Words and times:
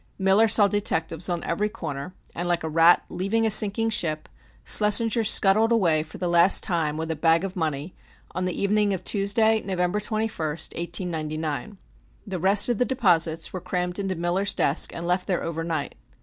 Miller 0.17 0.47
saw 0.47 0.67
detectives 0.67 1.29
on 1.29 1.43
every 1.43 1.69
corner, 1.69 2.15
and, 2.33 2.47
like 2.47 2.63
a 2.63 2.67
rat 2.67 3.03
leaving 3.07 3.45
a 3.45 3.51
sinking 3.51 3.91
ship, 3.91 4.27
Schlessinger 4.65 5.23
scuttled 5.23 5.71
away 5.71 6.01
for 6.01 6.17
the 6.17 6.27
last 6.27 6.63
time 6.63 6.97
with 6.97 7.11
a 7.11 7.15
bag 7.15 7.43
of 7.43 7.55
money 7.55 7.93
on 8.31 8.45
the 8.45 8.59
evening 8.59 8.95
of 8.95 9.03
Tuesday, 9.03 9.61
November 9.63 9.99
21st, 9.99 10.75
1899. 10.75 11.77
The 12.25 12.39
rest 12.39 12.67
of 12.67 12.79
the 12.79 12.83
deposits 12.83 13.53
were 13.53 13.61
crammed 13.61 13.99
into 13.99 14.15
Miller's 14.15 14.55
desk 14.55 14.91
and 14.91 15.05
left 15.05 15.27
there 15.27 15.43
over 15.43 15.63
night. 15.63 15.93